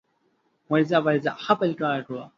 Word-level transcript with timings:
ورځه 0.71 0.97
ورځه 1.05 1.31
خپل 1.45 1.69
کار 1.81 1.99
کوه 2.07 2.25